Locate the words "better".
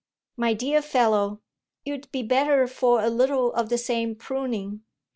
2.23-2.65